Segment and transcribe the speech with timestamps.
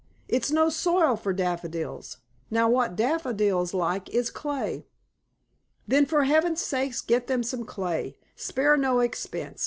[0.27, 2.17] It's no soil for daffodils.
[2.49, 4.87] Now what daffodils like is clay."
[5.87, 8.17] "Then for heaven's sake get them some clay.
[8.35, 9.59] Spare no expense.